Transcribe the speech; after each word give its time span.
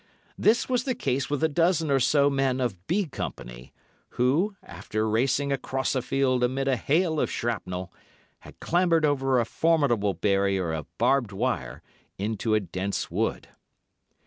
This 0.35 0.67
was 0.67 0.85
the 0.85 0.95
case 0.95 1.29
with 1.29 1.43
a 1.43 1.47
dozen 1.47 1.91
or 1.91 1.99
so 1.99 2.27
men 2.27 2.59
of 2.59 2.87
B 2.87 3.05
Company, 3.05 3.71
who, 4.17 4.55
after 4.63 5.07
racing 5.07 5.51
across 5.51 5.93
a 5.93 6.01
field 6.01 6.43
amid 6.43 6.67
a 6.67 6.75
hail 6.75 7.19
of 7.19 7.29
shrapnel, 7.29 7.93
had 8.39 8.59
clambered 8.59 9.05
over 9.05 9.39
a 9.39 9.45
formidable 9.45 10.15
barrier 10.15 10.73
of 10.73 10.87
barbed 10.97 11.31
wire 11.31 11.83
into 12.17 12.55
a 12.55 12.59
dense 12.59 13.11
wood. 13.11 13.49